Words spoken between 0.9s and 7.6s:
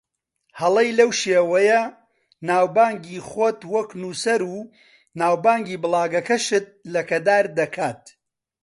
لەو شێوەیە ناوبانگی خۆت وەکو نووسەر و ناوبانگی بڵاگەکەشت لەکەدار